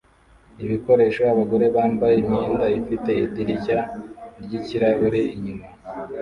ibikoresho 0.63 1.21
abagore 1.31 1.65
bambaye 1.75 2.15
imyenda 2.23 2.65
ifite 2.79 3.09
idirishya 3.25 3.77
ryikirahure 4.43 5.21
inyuma 5.35 5.65